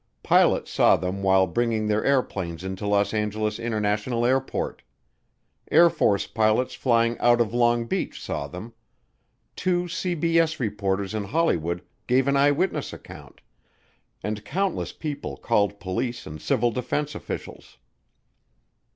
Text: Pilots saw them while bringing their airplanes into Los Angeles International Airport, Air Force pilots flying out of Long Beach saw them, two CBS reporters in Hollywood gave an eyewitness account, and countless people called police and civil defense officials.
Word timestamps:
Pilots 0.23 0.71
saw 0.71 0.95
them 0.97 1.21
while 1.21 1.45
bringing 1.45 1.85
their 1.85 2.03
airplanes 2.03 2.63
into 2.63 2.87
Los 2.87 3.13
Angeles 3.13 3.59
International 3.59 4.25
Airport, 4.25 4.81
Air 5.69 5.91
Force 5.91 6.25
pilots 6.25 6.73
flying 6.73 7.19
out 7.19 7.39
of 7.39 7.53
Long 7.53 7.85
Beach 7.85 8.19
saw 8.19 8.47
them, 8.47 8.73
two 9.55 9.83
CBS 9.83 10.59
reporters 10.59 11.13
in 11.13 11.25
Hollywood 11.25 11.83
gave 12.07 12.27
an 12.27 12.35
eyewitness 12.35 12.91
account, 12.93 13.41
and 14.23 14.43
countless 14.43 14.91
people 14.91 15.37
called 15.37 15.79
police 15.79 16.25
and 16.25 16.41
civil 16.41 16.71
defense 16.71 17.13
officials. 17.13 17.77